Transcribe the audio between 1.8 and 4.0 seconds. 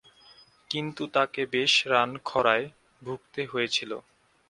Run খরায় ভুগতে হয়েছিল।